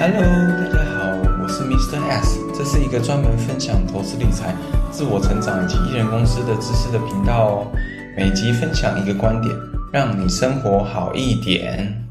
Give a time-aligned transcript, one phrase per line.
[0.00, 1.10] Hello，大家好，
[1.42, 2.00] 我是 Mr.
[2.08, 4.54] S，这是一个专门分享投资理财、
[4.92, 7.72] 自我成长以及艺人公司的知识的频道哦。
[8.16, 9.52] 每集分享一个观点，
[9.92, 12.08] 让你生活好一点。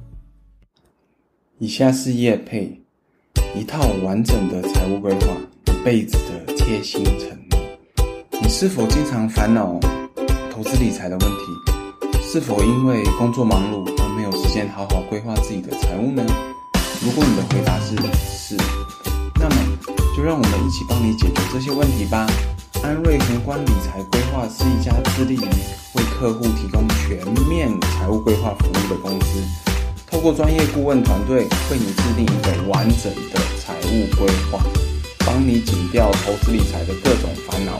[1.59, 2.77] 以下是叶佩，
[3.55, 5.27] 一套完整的财务规划，
[5.67, 7.59] 一辈子的贴心承诺。
[8.41, 9.79] 你是否经常烦恼
[10.51, 12.19] 投资理财的问题？
[12.21, 16.25] 是否因为工作忙碌而没有时间好好规划自己的财务呢？
[17.01, 17.95] 如果你的回答是
[18.27, 18.57] 是，
[19.35, 19.55] 那么
[20.15, 22.27] 就让我们一起帮你解决这些问题吧。
[22.83, 25.47] 安瑞宏观理财规划是一家致力于
[25.95, 29.41] 为客户提供全面财务规划服务的公司，
[30.09, 34.59] 透过专业顾问团队为你制定一个完整的财务规划，
[35.25, 37.79] 帮你减掉投资理财的各种烦恼。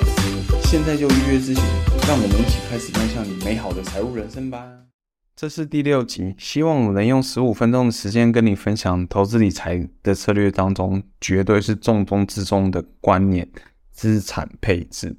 [0.63, 1.63] 现在就预约咨询，
[2.07, 4.86] 让我们一起开始迈向你美好的财务人生吧。
[5.37, 13.47] 这是第六集，希望我能用十五分钟的时间跟你分享投资理财的策略当中，绝对是重中之重的观念——
[13.93, 15.15] 资产配置。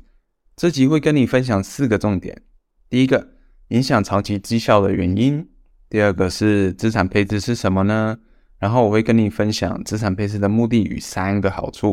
[0.57, 2.43] 这集会跟你分享四个重点：
[2.91, 3.29] 第一个，
[3.69, 5.45] 影响长期绩效的原因；
[5.89, 8.19] 第二个是资产配置是什么呢？
[8.59, 11.93] 然后我会跟你分享资产配置的目的与三个好处；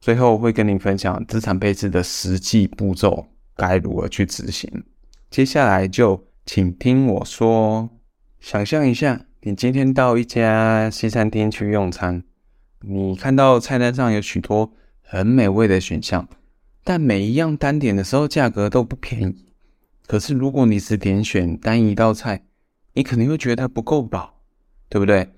[0.00, 4.68] 最后会跟你分享资产配置的实际步骤该如何去执行。
[5.30, 6.20] 接下来就。
[6.46, 7.88] 请听我说，
[8.38, 12.22] 想象一下，你今天到一家西餐厅去用餐，
[12.82, 16.28] 你看到菜单上有许多很美味的选项，
[16.84, 19.46] 但每一样单点的时候价格都不便宜。
[20.06, 22.44] 可是如果你只点选单一道菜，
[22.92, 24.42] 你可能会觉得不够饱，
[24.90, 25.30] 对不对？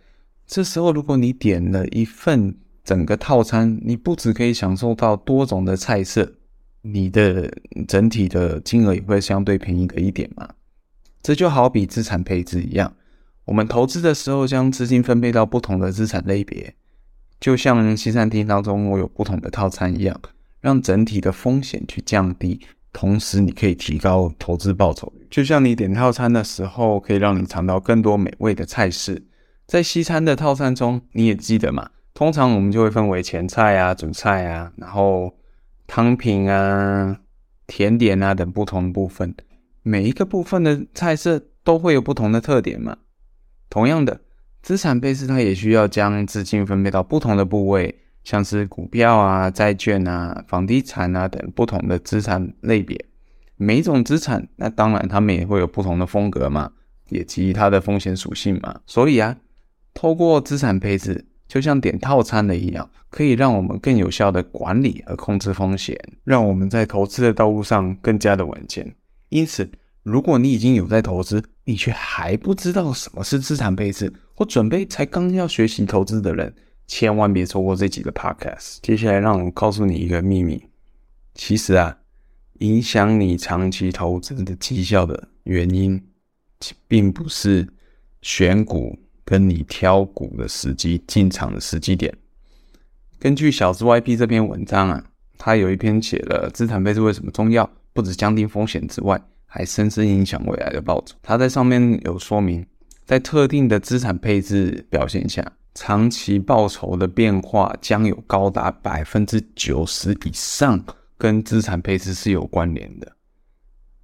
[0.45, 6.35] 这时候如果你点了一份整个套餐，你不只可以享受到多种的菜色，
[6.83, 7.49] 你的
[7.87, 10.49] 整体的金额也会相对便宜个一点嘛。
[11.27, 12.95] 这就好比资产配置一样，
[13.47, 16.73] 我们投资的时候将资金分配到不同的资产类别，
[17.41, 20.21] 就像西餐厅当中我有不同的套餐一样，
[20.61, 22.61] 让整体的风险去降低，
[22.93, 25.27] 同时你可以提高投资报酬率。
[25.29, 29.27] 就像你点套餐的时候，可以让你尝到更多美味的菜式。
[29.67, 31.91] 在西餐的套餐中，你也记得嘛？
[32.15, 35.35] 通常我们就会分为前菜啊、主菜啊，然后
[35.89, 37.19] 汤品啊、
[37.67, 39.35] 甜点啊等不同部分。
[39.89, 42.97] 每一个部分的菜色都会有不同的特点嘛。
[43.71, 44.21] 同样的，
[44.61, 53.01] 资产配置它也需要将资金分配到不同的部位，像是股票啊、债券啊、房地产啊等不同的资产类别。
[53.55, 56.73] 每一种资产，那当然它们也会有不同的风格嘛，
[57.11, 58.81] 也及它的风险属性嘛。
[58.87, 59.37] 所以啊，
[59.95, 68.93] 透过资产配置，就像点套餐的一样，可以让我们更有效的管理和控制风险，让我们在投资的道路上更加的稳健。
[69.29, 69.71] 因此，
[70.03, 76.55] 如果你已经有在投资，你却还不知道什么是资产配置，或准备才刚要学习投资的人，
[76.87, 78.79] 千万别错过这几个 podcast。
[78.83, 80.63] 接下来，让我告诉你一个秘密：
[81.35, 81.99] 其实啊，
[82.61, 86.01] 影响你长期投资的绩效的原因，
[86.87, 87.67] 并不是
[88.23, 92.17] 选股跟你挑股的时机、进场的时机点。
[93.19, 95.05] 根据小资 YP 这篇文章啊，
[95.37, 97.69] 他有一篇写了资产配置为什么重要。
[97.97, 101.17] 不止降低风险之外，还深深影响未来的报酬。
[101.23, 102.67] 他在上面有说明，
[103.07, 110.85] 在特定的资产配置表现下，长期报酬的变化将有高达百分之九十以上
[111.17, 113.17] 跟资产配置是有关联的。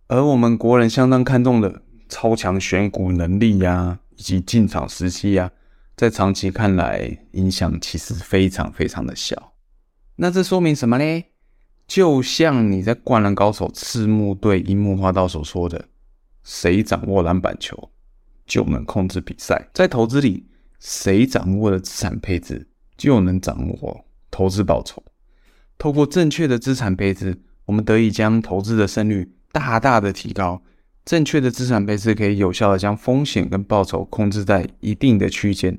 [0.09, 5.51] 而我们国人相当看重的超强选股能力呀、以及进场时机呀，
[5.97, 9.53] 在长期看来，影响其实非常非常的小。
[10.17, 11.25] 那这说明什么呢？
[11.93, 15.89] 就像你在《灌篮高手》赤木对樱木花道所说的
[16.43, 17.91] ：“谁掌握篮板球，
[18.47, 20.47] 就能控制比赛。”在投资里，
[20.81, 22.67] 谁掌握了资产配置，
[22.97, 25.05] 就能掌握投资报酬。
[25.77, 30.63] 透过正确的资产配置，我们得以将投资的胜率大大的提高。
[31.05, 35.79] 正确的资产配置可以有效的将风险跟报酬控制在一定的区间。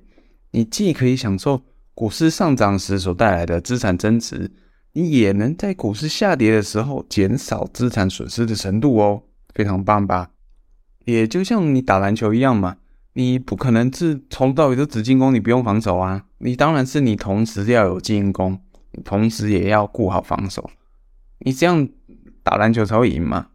[0.52, 1.64] 你既可以享受
[1.96, 4.52] 股市上涨时所带来的资产增值。
[4.96, 9.24] 你也能在股市下跌的时候减少资产损失的程度哦，
[9.56, 10.30] 非常棒吧？
[11.06, 12.78] 也就像你打篮球一样嘛，
[13.14, 16.26] 你不可能是从头到尾都只进攻，你不用防守啊。
[16.38, 18.60] 你当然是你同时要有进攻，
[19.04, 20.70] 同时也要顾好防守，
[21.40, 21.90] 你这样
[22.44, 23.48] 打篮球才会赢嘛。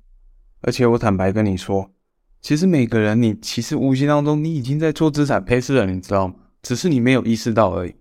[0.62, 1.93] 而且我坦白跟你说，
[2.41, 6.34] 其实每个人你其实无形当中你已经在做资产配置了，你知道吗？
[6.62, 7.94] 只是你没有意识到而已。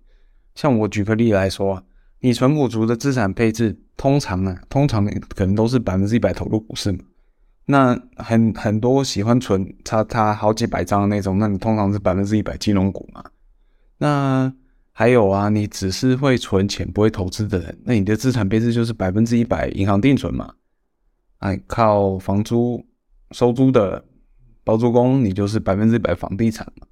[0.56, 1.84] 像我举个例来说。
[2.20, 5.04] 你存股族的资产配置，通常呢，通常
[5.34, 6.98] 可能都是百分之一百投入股市嘛。
[7.66, 13.22] 那很很多喜欢存差差好几百张的那种，那你通常是百分之一百金融股嘛。
[13.98, 14.52] 那
[14.92, 20.54] 还有啊，你只是会存钱不会投资的人，那你的资产配置就是百分之一百银行定存嘛。
[21.38, 22.84] 哎，靠房租
[23.30, 24.04] 收租的
[24.64, 26.86] 包租公，你就是百分之一百房地产嘛。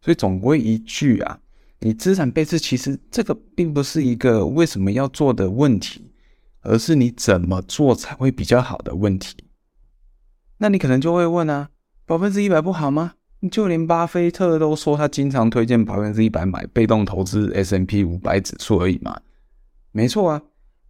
[0.00, 1.40] 所以总归一句啊，
[1.80, 6.10] 你资产配置其实这个并不是一个为什么要做的问题，
[6.62, 9.36] 而是你怎么做才会比较好的问题。
[10.58, 11.70] 那你可能就会问啊，
[12.04, 13.14] 百分之一百不好吗？
[13.52, 19.20] 就连巴菲特都说他经常推荐百分之一百买被动投资 S M P 五百指数而已嘛。
[19.92, 20.42] 没错啊，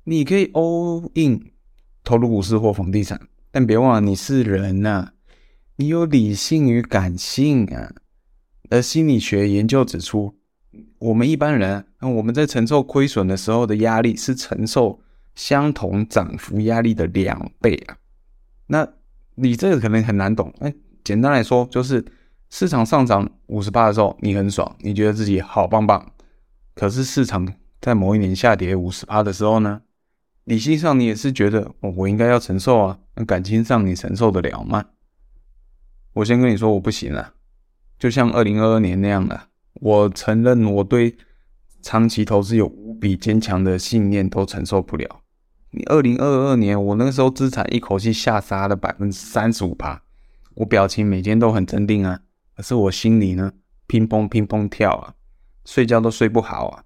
[0.05, 1.52] 你可以 all in
[2.02, 3.20] 投入股市或房地产，
[3.50, 5.12] 但别忘了你是人呐、
[5.76, 7.93] 你有理性与感性啊。
[8.70, 10.38] 而心理学研究指出，
[10.99, 15.00] 我们一般人，我们在承受亏损的时候的压力是承受
[15.35, 17.97] 相同涨幅压力的两倍啊。
[18.67, 18.89] 那
[19.37, 22.05] 你这个可能很难懂，哎，简单来说就是。
[22.50, 26.12] 市场上涨五十趴的时候，你很爽，你觉得自己好棒棒。
[26.75, 27.47] 可是市场
[27.79, 29.83] 在某一年下跌五十趴的时候呢？
[30.45, 32.99] 理性上你也是觉得，哦，我应该要承受啊。
[33.17, 34.83] 那感情上你承受得了吗？
[36.15, 37.35] 我先跟你说，我不行了。
[37.99, 39.49] 就像二零二二年那样的，
[39.80, 41.16] 我承认我对
[41.82, 45.22] 长期投资有无比坚强的信念，都承受不了。
[45.70, 50.02] 你二零二二年，我那个时候资产一口气下杀了百分之三十五趴，
[50.54, 52.20] 我表情每天都很镇定啊。
[52.56, 53.52] 可是我心里呢，
[53.86, 55.14] 乒乓乒乓跳啊，
[55.64, 56.84] 睡觉都睡不好啊，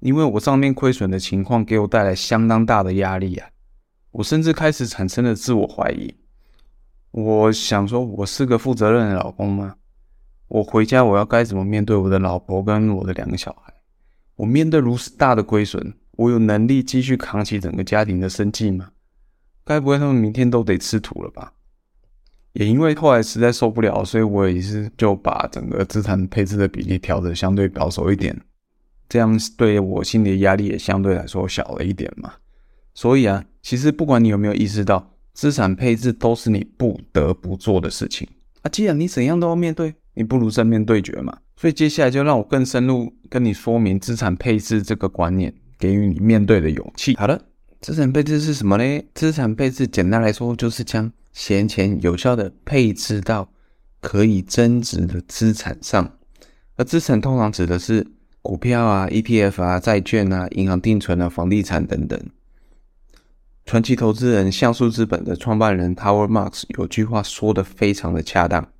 [0.00, 3.48] 因为我上面亏损的情况给我带来相当大的压力啊，
[4.12, 6.14] 我甚至开始产生了自我怀疑。
[7.10, 9.74] 我想说，我是个负责任的老公吗？
[10.52, 13.72] 我回家我要该怎么面对我的老婆跟我的两个小孩？
[14.36, 18.90] 我面对如此大的亏损，我有能力继续扛起整个家庭的生计吗？
[19.64, 21.54] 该不会他们明天都得吃土了吧？
[22.52, 28.38] 也因为后来实在受不了，所以我也是就把整个资产配置的比例调得相对保守一点，
[29.08, 32.30] 这样对我心里的压力也相对来说小了一点嘛。
[32.92, 38.28] 所以啊，其实不管你有没有意识到，资产配置都是你不得不做的事情
[38.62, 38.68] 啊。
[38.70, 41.36] 既然你怎样都要面对，你不如正面对决嘛。
[41.56, 47.16] 所以接下来就让我更深入跟你说明资产配置这个观念，给予你面对的勇气。
[47.16, 47.40] 好的，
[47.80, 49.04] 资产配置是什么呢？
[49.14, 53.48] 资产配置简单来说就是将闲钱有效的配置到
[54.00, 56.18] 可以增值的资产上，
[56.76, 58.04] 而资产通常指的是
[58.40, 62.20] 股票啊、ETF 啊、债券啊、银行定存啊、房地产等等。
[63.72, 68.70] 传奇投资人橡树资本的创办人 Tower Marks 有句话说得非常的恰当，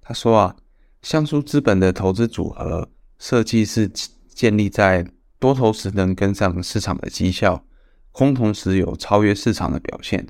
[0.00, 0.56] 他说啊，
[1.02, 2.88] 橡树资本的投资组合
[3.18, 3.86] 设计是
[4.30, 5.06] 建立在
[5.38, 7.66] 多头时能跟上市场的绩效，
[8.12, 10.26] 空头时有超越市场的表现。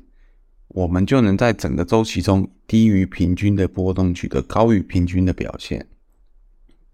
[0.66, 5.86] 我们就能在整个周期中低于平均的波动取得高于平均的表现。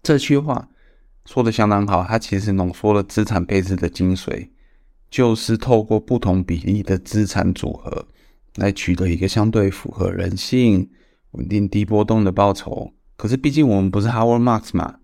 [0.02, 0.68] 这句话
[1.24, 4.50] 说得相当好，它其实浓缩了资产配置的精髓，
[5.10, 8.06] 就是透过不同比例的资产组合
[8.56, 10.90] 来取得一个相对符合人性、
[11.32, 12.92] 稳定低波动的报酬。
[13.16, 14.98] 可是毕竟我们不是 Howard Marks 嘛，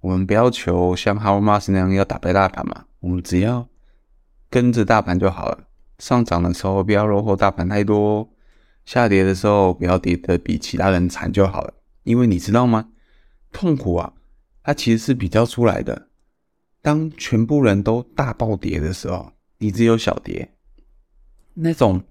[0.00, 3.68] 我们不要求像 Howard Marks 那样要打败大盘嘛，我们只要
[4.48, 5.66] 跟着大盘就好了。
[5.98, 8.30] 上涨的时候不要落后大盘太多，
[8.86, 11.74] 下跌的时候不要跌得比其他人惨就好了。
[12.04, 12.88] 因为你知道吗？
[13.52, 14.14] 痛苦啊，
[14.62, 16.08] 它其实是比较出来的。
[16.80, 20.52] 当全部人都大暴跌的时候，你只有小跌，
[21.54, 22.02] 那种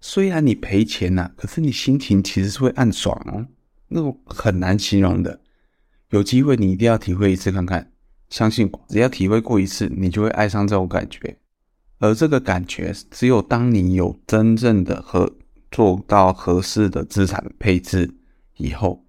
[0.00, 3.46] 虽然你赔钱呐，可是你心情其实是会暗爽哦，
[3.88, 5.40] 那种很难形容的。
[6.10, 7.90] 有机会你一定要体会一次看看，
[8.28, 11.38] 相信我，只要体会过一次，你就会爱上这种感觉。
[11.98, 15.36] 而这个感觉，只有当你有真正的合
[15.70, 18.14] 做到合适的资产配置
[18.56, 19.06] 以后，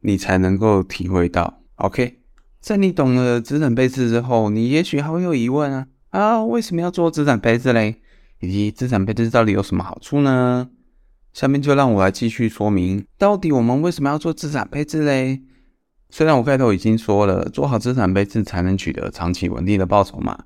[0.00, 1.62] 你才能够体会到。
[1.76, 2.20] OK，
[2.60, 7.96] 在你懂了资产配置之后，你也许还会有疑问啊啊，为什么要做资产配置嘞？
[8.40, 10.70] 以及资产配置到底有什么好处呢？
[11.32, 15.42] 下面就让我来继续说明，到底我们为什么要做资产配置嘞？
[16.10, 20.44] 虽然我开头已经说了，做好资产配置才能取得长期稳定的报酬嘛，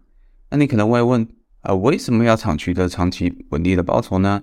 [0.50, 1.28] 那你可能会问。
[1.62, 4.42] 啊，为什么要长取得长期稳定的报酬呢？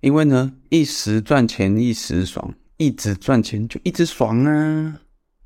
[0.00, 5.00] 因为呢，一时赚钱一时爽，一直赚钱就一直爽啊！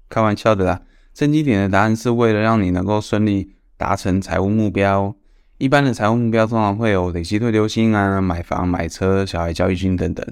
[0.09, 0.83] 开玩笑的啦，
[1.13, 5.17] 正经点的答案是为了让你能够顺利达成财务目标。
[5.57, 10.27] 一般的财务目标通常会有累积退休金啊、买房、买车、小孩教育金等等。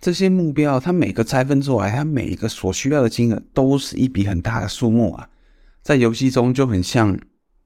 [0.00, 5.28] 这些目标，它每个拆分出来，它每一个所需要的金额都是一笔很大的数目啊，
[5.82, 7.16] 在游戏中就很像。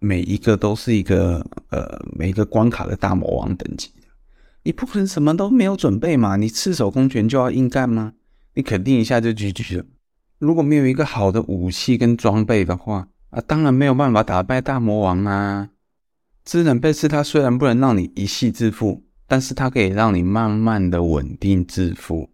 [0.03, 3.91] 每一个都是一个呃，每一个关卡的大魔王等级，
[4.63, 6.37] 你不可能什么都没有准备嘛？
[6.37, 8.15] 你赤手空拳就要硬干吗？
[8.55, 9.85] 你肯定一下就 GG 了。
[10.39, 15.71] 如果没有一个好的武器跟装备的话，啊，当然没有办法打败大魔王啊。
[16.45, 22.31] 资产配置它虽然不能让你一夕致富，但是它可以让你慢慢的稳定致富。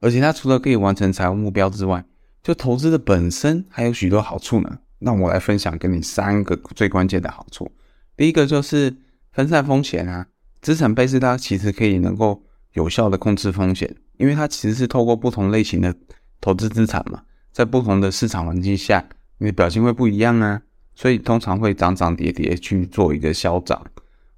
[0.00, 2.04] 而且它除了可以完成财务目标之外，
[2.42, 4.78] 就投资的本身还有许多好处呢。
[4.98, 7.70] 那我来分享给你三个最关键的好处。
[8.16, 8.96] 第一个就是
[9.32, 10.26] 分散风险啊，
[10.60, 15.94] 资产配置它其实可以能够有效的控制风险，因为它其实是透过不同类型的
[16.40, 17.22] 投资资产嘛，
[17.52, 19.04] 在不同的市场环境下，
[19.42, 20.62] 你的表现会不一样啊。
[20.94, 23.84] 所以通常会涨涨跌跌去做一个消长。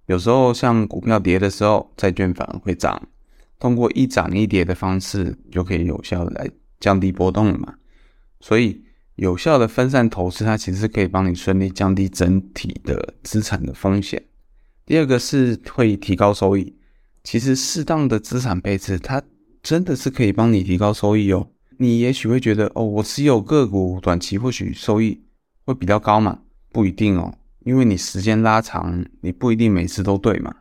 [0.06, 3.08] 有时候像股票跌的时候，债券反而会涨。
[3.58, 7.74] 通过一涨一跌的方式，就可以有效的来降低波动了嘛。
[8.40, 8.82] 所以
[9.16, 14.22] 有效的分散投资，它其实可以帮你顺利降低整体的资产的风险。
[14.86, 16.76] 第二个是会提高收益。
[17.22, 19.22] 其实适当的资产配置，它
[19.62, 21.48] 真的是可以帮你提高收益哦。
[21.78, 25.20] 你也许会觉得，哦，我持有个股，短期或许收益
[25.64, 26.40] 会比较高嘛？
[26.72, 30.54] 不一定哦，因为你时间拉长，你不一定每次都对嘛。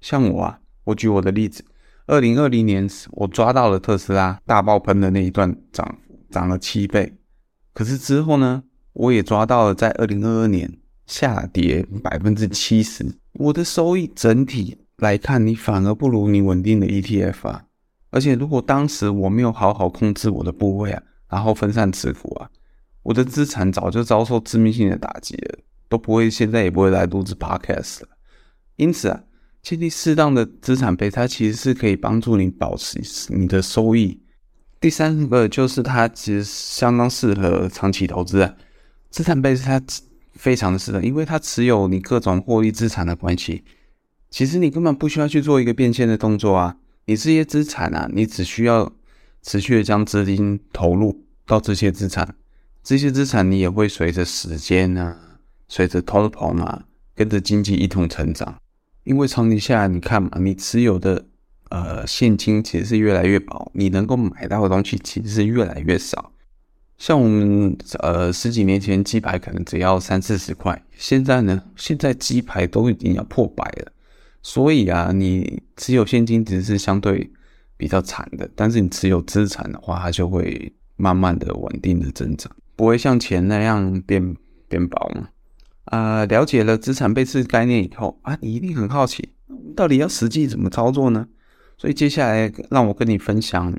[0.00, 1.64] 像我啊，我举我的例子。
[2.06, 5.98] 二零二零年，我抓到了特斯拉大爆喷的那一段涨
[6.30, 7.14] 涨了七倍，
[7.72, 8.64] 可是之后呢，
[8.94, 10.72] 我也抓到了在二零二二年
[11.06, 13.06] 下跌百分之七十。
[13.34, 17.64] 我的收益整体来看，你反而不如你稳定的 ETF 啊。
[18.10, 22.50] 而且如果当时我没有好好控制我的部位啊，然后分散持股啊，
[23.02, 28.08] 我的资产早就遭受致命性的打击了，都不会现在也不会来录制 Podcast 了。
[28.76, 29.24] 因此啊。
[29.62, 32.98] 建立适当的资产配，它其实是可以帮助你保持
[33.28, 34.18] 你的收益。
[34.80, 38.54] 第三个就是它其实相当适合长期投资啊。
[39.10, 39.78] 资产配置它
[40.32, 43.62] 非常的适合，因为它持有你各种获利资产的关系。
[44.30, 48.92] 其实你根本不需要去做一个变现的动作啊，你这些资产啊，你只需要
[49.42, 52.36] 持续的将资金投入到这些资产，
[52.82, 55.38] 这些资产你也会随着时间啊，
[55.68, 58.60] 随着通膨啊，跟着经济一同成长。
[59.04, 61.26] 因为长期下来，你看嘛，你持有的
[61.70, 66.32] 呃现金其实是越来越薄，你能够买到的东西其实是越来越少。
[66.98, 73.90] 像我们呃十几年前鸡排可能只要三四十块，现在呢，现在鸡排都已经要破百了。
[74.42, 77.30] 所以啊，你持有现金只是相对
[77.76, 84.36] 比较惨的，但是你持有资产的话，它就会慢慢的稳定的增长，不会像钱那样变
[84.68, 85.28] 变薄嘛。
[85.84, 89.30] 啊、了解了资产配置概念以后啊，你一定很好奇，
[89.74, 91.26] 到底要实际怎么操作呢？
[91.76, 93.74] 所以接下来让我跟你分享，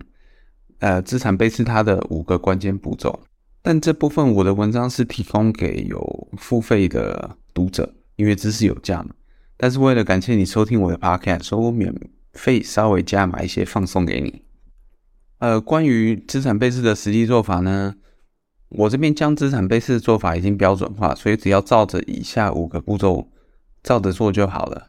[0.79, 3.19] 呃，资产配置它的五个关键步骤。
[3.61, 9.11] 但这部分我的文章是提供给有付费的读者，因为知识有价嘛。
[9.61, 11.93] 但是为了感谢你收听我的 podcast，所以我免
[12.33, 14.41] 费稍微加码一些放送给你。
[15.37, 17.93] 呃，关于资产配置的实际做法呢？
[18.69, 23.29] 我这边将资产配置的做法已经标准化，所以只要照着以下五个步骤
[23.83, 24.87] 照着做就好了。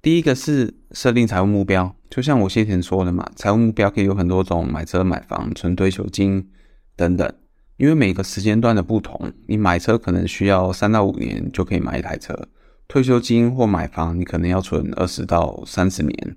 [0.00, 6.48] 第一个是设定财务目标，就像我先前说的嘛，财务目标可以有很多种，买车、买房、存退休金
[6.96, 7.30] 等等。
[7.76, 12.48] 因为每个时间段的不同，你买车可能需要三到五年就可以买一台车，
[12.90, 16.36] 退休金或买房你可能要存二十到三十年，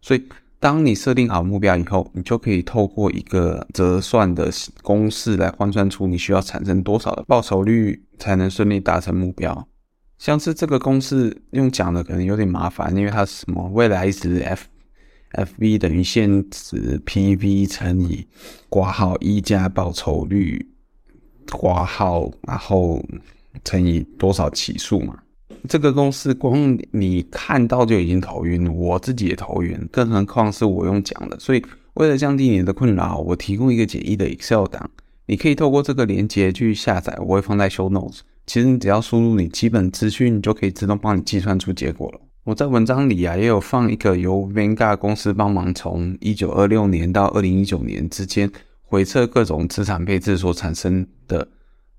[0.00, 0.22] 所以。
[0.60, 4.50] 当你设定好目标以后，你就可以透过一个折算的
[4.82, 9.68] 公式来换算出你需要产生多少的报酬率才能顺利达成目标。
[10.16, 14.64] 像是这个公式用讲的可能有点麻烦，因为它是什么未来值 f
[15.32, 18.26] f v 等于现值 p v 乘以
[18.70, 20.66] 括号一加报酬率
[21.50, 23.04] 括号，然后
[23.62, 25.18] 乘以多少期数嘛。
[25.66, 31.38] 这个公式光你看到就已经头晕，我自己也头晕，更何况是我用讲的。
[31.40, 34.90] 所以为了降低你的困扰，我提供一个简易的 Excel 档，
[35.26, 38.20] 你可以透过这个连接去下载，我会放在 Show Notes。
[38.46, 42.20] 其实你只要输入你基本资讯，就可以自动帮你计算出结果了。
[42.44, 48.52] 我在文章里啊也有放一个由 Vanguard 公司帮忙从一九二六年到二零一九年之间
[48.82, 51.48] 回测各种资产配置所产生的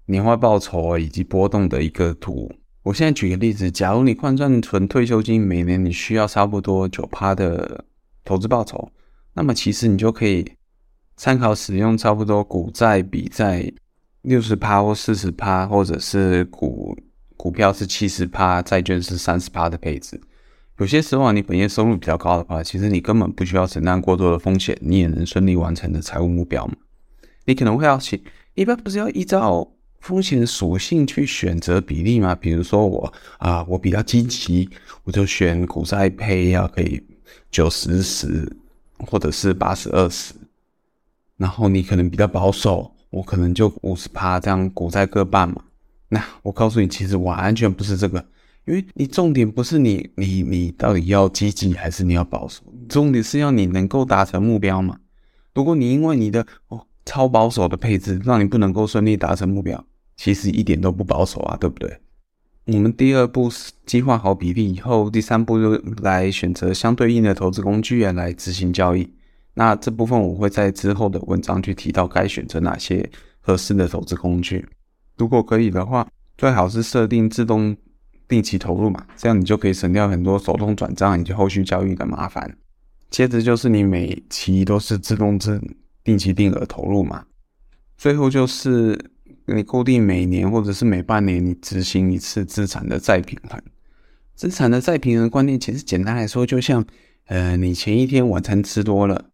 [0.06, 2.52] 年化报酬啊以及波动的一个图。
[2.86, 7.84] 我现在举个例子，假如你换算存退休金，每年你需要差不多九趴的
[8.24, 8.92] 投资报酬，
[9.34, 10.46] 那么其实你就可以
[11.18, 13.74] 参考使用差不多股债比在
[14.22, 16.96] 六十趴或四十趴，或者是股
[17.36, 20.22] 股票是七十趴，债券是三十趴的配置。
[20.78, 26.70] 有些时候，你本业收入比较高的话，其实你根本不需要承担过多的风险，你也能顺利完成的财务目标。
[27.46, 28.24] 你可能会好奇，
[28.54, 29.68] 一般不是要依照
[30.06, 34.70] 风险属性去选择比例嘛，比如说我啊，我比较积极，
[35.04, 37.02] 我就选股债配要可以
[37.50, 38.56] 九十十，
[39.00, 40.36] 或者是八十二十。
[41.38, 45.64] 然后你可能比较保守，我可能就五十趴这样股债各半嘛。
[46.10, 48.24] 那我告诉你，其实完全不是这个，
[48.66, 55.00] 因为你重点不是你你你到底要积极还是你要保守，重点是要你能够达成目标嘛。
[55.56, 59.84] 如果你因为你的哦超保守的配置，让你不能够顺利达成目标，
[60.16, 62.00] 其实一点都不保守啊，对不对？
[62.66, 69.08] 我们第二步是计划好比例以后，第三步就来选择相对应的投资工具来执行交易。
[69.54, 73.08] 那这部分我会在之后的文章去提到该选择哪些
[73.40, 74.68] 合适的投资工具。
[75.18, 76.08] 如果可以的话，
[76.38, 77.78] 最好是设定自动
[78.28, 82.58] 定期投入嘛，这样你就可以省掉很多手动转账以及后续交易的麻烦。
[83.12, 85.62] 接着就是你每期都是自动自
[86.04, 87.26] 定期定额投入嘛。
[87.96, 89.12] 最后就是。
[89.48, 93.62] 你固定每年或者是每半年，你执行一次资产的再平衡。
[94.34, 96.84] 资产的再平衡观念，其实简单来说，就像，
[97.28, 99.26] 呃，你前一天晚餐吃多了，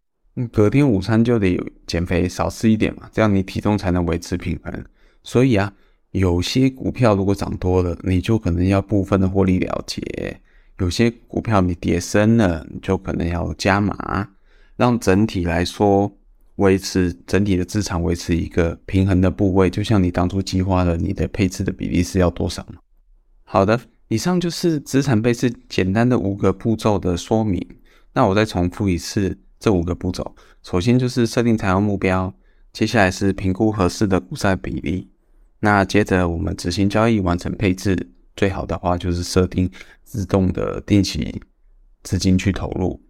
[0.52, 4.84] 隔天午餐就得减肥，少吃一点嘛，这样你体重才能维持平衡。
[5.22, 5.72] 所以啊，
[6.10, 10.02] 有些股票如果涨多了，你就可能要部分的获利了结；
[10.78, 14.28] 有些股票你跌深了，你就可能要加码，
[14.76, 16.16] 让整体来说。
[16.56, 22.78] 维持整体的资产维持一个平衡的部位，就像你当初计划了你的配置的比例是要多少呢？
[23.44, 27.66] 好的，以上就是资产配置简单的五个步骤的说明。
[28.12, 32.32] 那我再重复一次这五个步骤：首先就是设定财务目标，
[32.72, 35.08] 接下来是评估合适的股债比例，
[35.60, 39.70] 那接着我们执行交易完成配置，最好的话就是设定
[40.04, 41.40] 自动的定期
[42.02, 43.00] 资金去投入。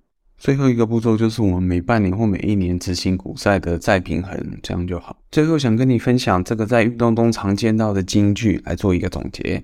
[0.43, 5.17] 最后一个步骤就是我们每半年或每一年执行股债的再平衡，这样就好。
[5.31, 9.63] 最后想跟你分享这个在运动中常见到的金句来做一个总结。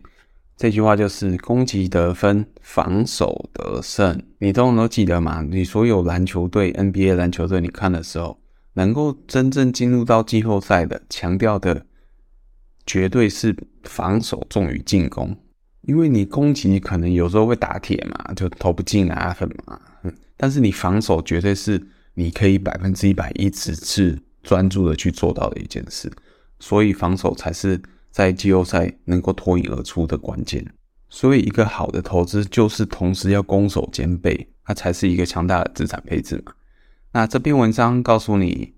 [0.57, 4.23] 这句话就是“攻击得分，防守得胜”。
[4.39, 5.45] 你都能记得吗？
[5.51, 8.39] 你所有篮球队、NBA 篮球队，你看的时候，
[8.75, 11.85] 能够真正进入到季后赛的，强调的
[12.87, 15.37] 绝对是防守重于进攻。
[15.83, 19.81] 因为你攻击可能有时候会打铁嘛，就投不进啊，很嘛。
[20.39, 26.11] 但是你防守绝对是你可以百分之一百一直是专注的去做到的一件事，
[26.59, 27.79] 所以防守才是
[28.11, 30.65] 在季后赛能够脱颖而出的关键。
[31.11, 36.53] 所以一个好的投资就是同时要攻守兼备，它才是一个强大的资产配置嘛。
[37.13, 38.75] 那这篇文章告诉你，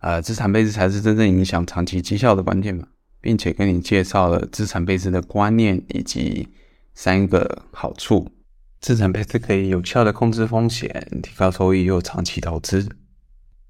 [0.00, 2.86] 呃，资产配置才是真正影响长期绩效的关键嘛，
[3.20, 6.48] 并且跟你介绍了资产配置的观念以及
[6.94, 8.30] 三个好处。
[8.80, 12.88] 资产配置可以有效的控制风险，提高收益又长期投资。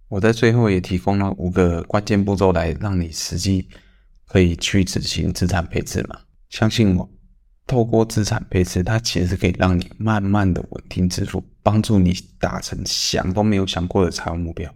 [0.09, 3.69] 我在最后也提供了五个关键步骤来让你实际
[4.27, 6.21] 可以去执行资产配置嘛。
[6.49, 7.11] 相信我，
[7.67, 14.73] 透过资产配置，它其实可以让你慢慢的稳定致富，帮助你达成想都没有想过的财务目标。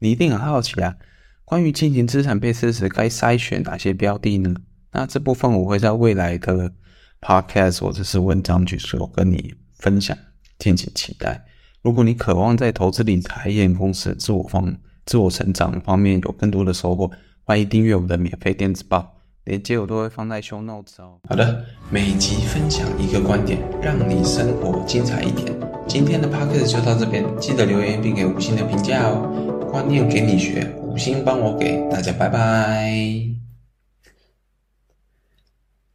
[0.00, 0.96] 你一定很好奇啊，
[1.44, 4.52] 关于进行资产配置时该筛选哪些标的呢？
[4.90, 6.72] 那这部分我会在未来的
[7.20, 9.54] podcast 或者是文章去说跟你。
[9.78, 10.16] 分享，
[10.58, 11.44] 敬请期待。
[11.82, 17.10] 如果你渴望在投资理财、一人公司自我方、自我成长方面有更多的收获，
[17.44, 21.20] 欢迎订阅我的免费电子报，链接我都会放在 show notes 哦。
[21.28, 25.54] 好的，每集分享一个观点，让你生活精彩一点。
[25.86, 29.68] 今天的 podcast 就到这边，记得留言并给五星的评价哦。
[29.70, 32.90] 观念给你学，五星帮我给，大家拜拜。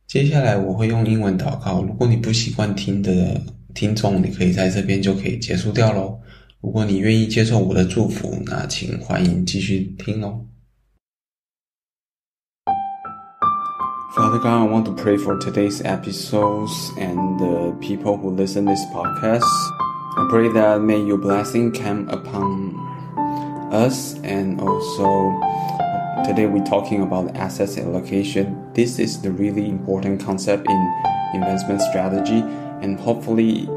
[0.07, 3.41] 接下来我会用英文祷告，如果你不习惯听的。
[3.74, 6.18] 听众，你可以在这边就可以结束掉喽。
[6.60, 10.46] 如果你愿意接受我的祝福，那请欢迎继续听哦。
[14.16, 19.44] Father God, I want to pray for today's episodes and the people who listen this podcast.
[20.16, 22.74] I pray that may your blessing come upon
[23.70, 25.34] us and also
[26.24, 28.56] today we're talking about assets allocation.
[28.72, 30.92] This is the really important concept in
[31.34, 32.42] investment strategy.
[32.81, 33.67] and hopefully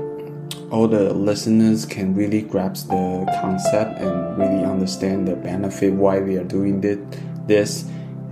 [0.70, 6.36] all the listeners can really grasp the concept and really understand the benefit why we
[6.36, 7.84] are doing this.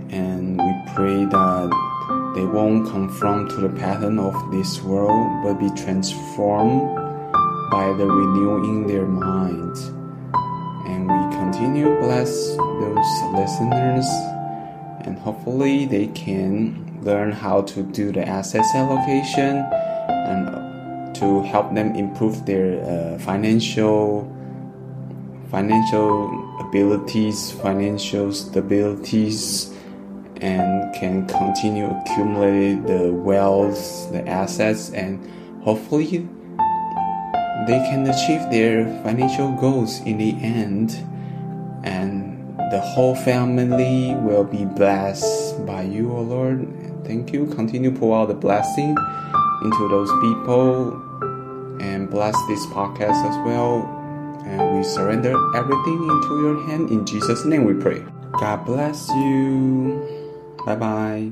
[0.09, 5.69] And we pray that they won't conform to the pattern of this world but be
[5.81, 6.81] transformed
[7.71, 9.79] by the renewing their minds.
[10.85, 14.05] And we continue bless those listeners
[15.05, 19.65] and hopefully they can learn how to do the assets allocation
[21.15, 24.29] to help them improve their uh, financial
[25.49, 29.71] financial abilities, financial stabilities,
[30.41, 35.23] and can continue accumulate the wealth, the assets, and
[35.61, 36.27] hopefully
[37.67, 40.91] they can achieve their financial goals in the end,
[41.83, 46.67] and the whole family will be blessed by you, O Lord.
[47.05, 47.45] Thank you.
[47.45, 48.95] Continue pour out the blessing
[49.63, 50.93] into those people
[51.81, 53.83] and bless this podcast as well.
[54.45, 56.89] And we surrender everything into your hand.
[56.89, 58.03] In Jesus' name we pray.
[58.39, 60.01] God bless you.
[60.65, 61.31] Bye bye.